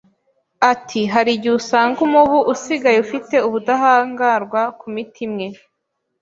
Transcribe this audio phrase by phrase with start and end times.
[0.71, 5.47] Ati “Hari igihe usanga umubu usigaye ufite ubudahangarwa ku miti imwe